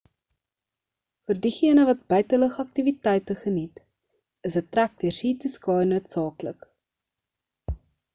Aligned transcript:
vir 1.31 1.39
diegene 1.41 1.83
wat 1.89 1.99
buitelugaktiwiteite 2.13 3.35
geniet 3.41 3.81
is 4.49 4.57
'n 4.63 4.63
trek 4.77 4.95
deur 5.03 5.15
sea 5.19 5.37
to 5.45 5.53
sky' 5.57 5.77
noodsaaklik 5.91 6.67